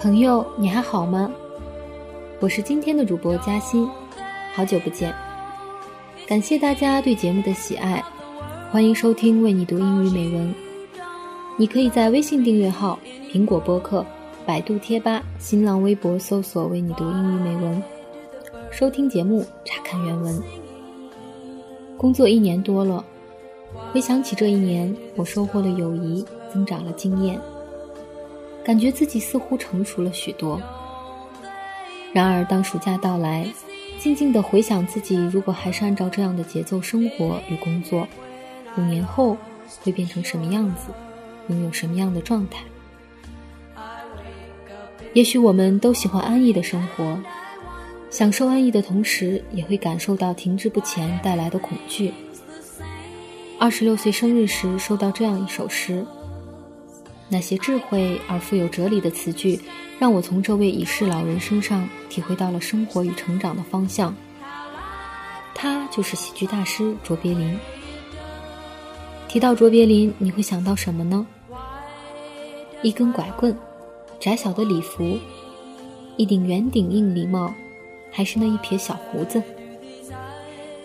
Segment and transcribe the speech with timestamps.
[0.00, 1.30] 朋友，你还好吗？
[2.40, 3.86] 我是今天的主播嘉欣，
[4.54, 5.14] 好久不见，
[6.26, 8.02] 感谢大家对节目的喜爱，
[8.70, 10.54] 欢迎收听为你读英语美文。
[11.56, 12.98] 你可以在微信订阅号、
[13.30, 14.06] 苹果播客、
[14.46, 17.82] 百度贴吧、新浪微博搜索“为你读英语美文”，
[18.70, 20.40] 收听节目，查看原文。
[21.98, 23.04] 工作一年多了，
[23.92, 27.36] 回想起这一年，我收获了友谊，增长了经验，
[28.64, 30.62] 感觉自己似乎成熟了许多。
[32.12, 33.52] 然而，当暑假到来，
[33.98, 38.06] 静静地回想自己，如果还是按照这样的节奏生活与工作，
[38.76, 39.36] 五年后
[39.82, 40.92] 会变成什么样子，
[41.48, 42.62] 拥有什么样的状态？
[45.14, 47.18] 也许我们都喜欢安逸的生活，
[48.10, 52.12] 享受安逸的同时，也会感受到停滞不前带来的恐惧。
[53.58, 56.04] 二十六岁生日时，收到这样一首诗。
[57.28, 59.60] 那些智慧而富有哲理的词句，
[59.98, 64.14] 让我从这位已逝老人身上体会到了生活与成长的方向。
[65.54, 67.58] 他就是喜剧大师卓别林。
[69.28, 71.26] 提到卓别林，你会想到什么呢？
[72.82, 73.54] 一根拐棍，
[74.18, 75.18] 窄小的礼服，
[76.16, 77.52] 一顶圆顶硬礼帽，
[78.18, 79.40] 还是那一撇小胡子？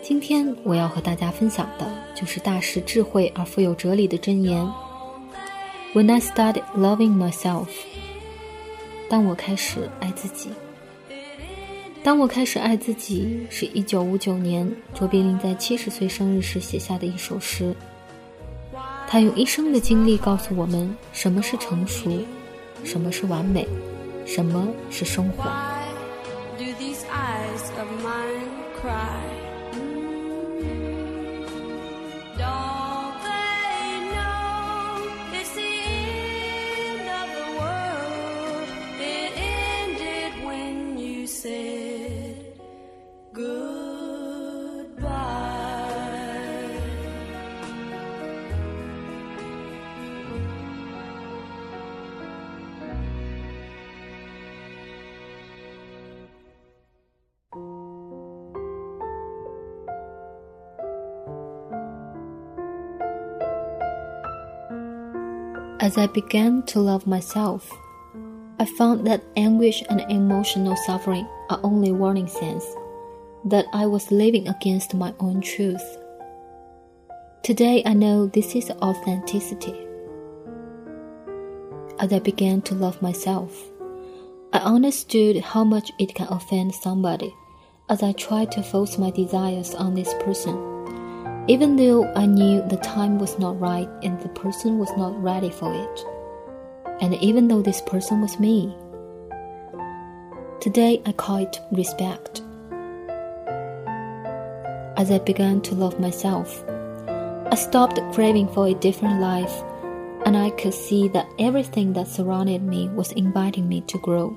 [0.00, 4.64] 今天我要和大家分享的就是大师智慧而富有哲理的箴言。
[5.94, 7.66] When I started loving myself，
[9.10, 10.50] 当我开始爱自己。
[12.04, 17.74] 当我开始爱自己，是一九五九年卓别林在七十岁生日时写下的一首诗。
[19.08, 22.08] 他用一生的经历告诉我们什么是成熟，
[22.84, 23.66] 什么是完美，
[24.24, 25.50] 什么是生活。
[26.58, 29.43] Do these eyes of mine cry?
[65.84, 67.70] As I began to love myself,
[68.58, 72.64] I found that anguish and emotional suffering are only warning signs
[73.44, 75.84] that I was living against my own truth.
[77.42, 79.74] Today I know this is authenticity.
[81.98, 83.54] As I began to love myself,
[84.54, 87.30] I understood how much it can offend somebody
[87.90, 90.73] as I tried to force my desires on this person
[91.46, 95.50] even though I knew the time was not right and the person was not ready
[95.50, 96.04] for it.
[97.02, 98.74] And even though this person was me.
[100.60, 102.40] Today I call it respect.
[104.96, 106.64] As I began to love myself,
[107.50, 109.62] I stopped craving for a different life
[110.24, 114.34] and I could see that everything that surrounded me was inviting me to grow.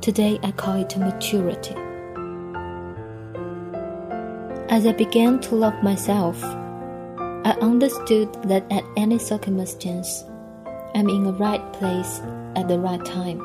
[0.00, 1.74] Today I call it maturity.
[4.72, 10.24] As I began to love myself, I understood that at any circumstance,
[10.94, 12.22] I'm in the right place
[12.56, 13.38] at the right time,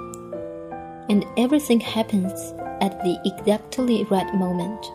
[1.09, 4.85] and everything happens at the exactly right moment.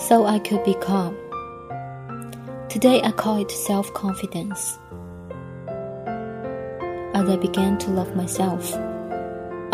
[0.00, 1.14] So I could be calm.
[2.70, 4.78] Today I call it self confidence.
[7.12, 8.74] As I began to love myself,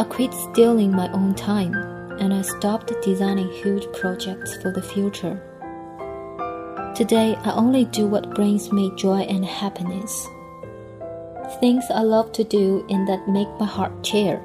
[0.01, 5.43] I quit stealing my own time and I stopped designing huge projects for the future.
[6.95, 10.29] Today, I only do what brings me joy and happiness.
[11.59, 14.41] Things I love to do and that make my heart cheer,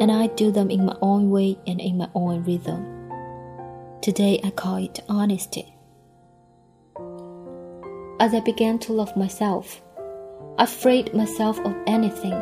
[0.00, 2.84] and I do them in my own way and in my own rhythm.
[4.02, 5.76] Today, I call it honesty.
[8.18, 9.80] As I began to love myself,
[10.58, 12.38] I freed myself of anything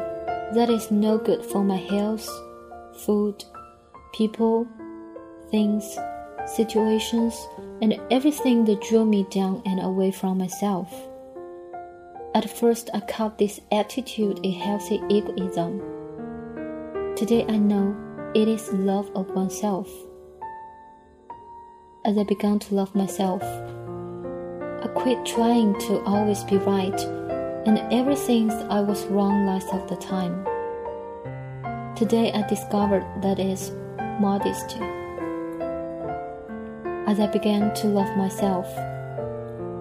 [0.55, 2.26] that is no good for my health,
[3.05, 3.44] food,
[4.14, 4.67] people,
[5.50, 5.99] things,
[6.47, 7.35] situations,
[7.81, 10.93] and everything that drew me down and away from myself.
[12.35, 15.81] At first, I called this attitude a healthy egoism.
[17.17, 17.97] Today, I know
[18.35, 19.89] it is love of oneself.
[22.05, 27.00] As I began to love myself, I quit trying to always be right,
[27.67, 30.45] and everything I was wrong lots of the time.
[31.97, 33.73] Today I discovered that is
[34.21, 34.79] modesty.
[37.08, 38.69] As I began to love myself.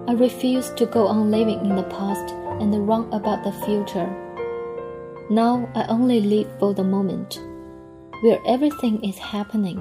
[0.08, 4.08] I refused to go on living in the past and wrong about the future.
[5.28, 7.38] Now I only live for the moment,
[8.22, 9.76] where everything is happening.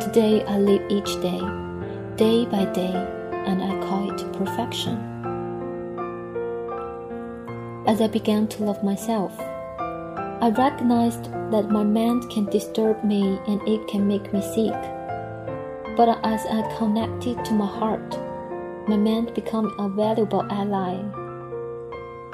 [0.00, 1.42] Today I live each day,
[2.14, 2.94] day by day,
[3.48, 4.94] and I call it perfection.
[7.88, 13.60] As I began to love myself, I recognized that my mind can disturb me and
[13.66, 15.01] it can make me sick.
[15.94, 18.18] But as I connected to my heart,
[18.88, 20.96] my mind became a valuable ally.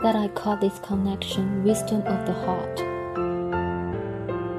[0.02, 2.78] That I call this connection wisdom of the heart.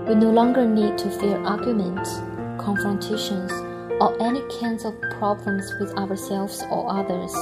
[0.07, 2.19] We no longer need to fear arguments,
[2.57, 3.51] confrontations,
[4.01, 7.33] or any kinds of problems with ourselves or others.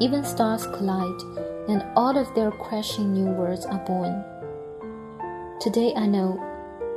[0.00, 1.22] Even stars collide,
[1.68, 4.24] and all of their crashing new worlds are born.
[5.60, 6.42] Today I know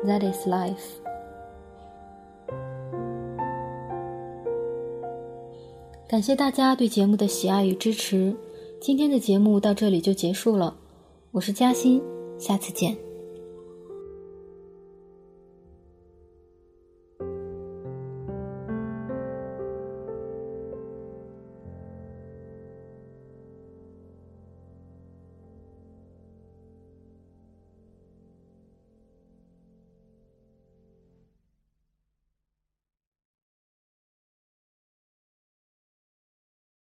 [0.06, 1.00] that is life.
[6.08, 8.34] 感谢大家对节目的喜爱与支持，
[8.80, 10.78] 今天的节目到这里就结束了。
[11.32, 12.02] 我是嘉欣，
[12.40, 13.07] 下次见。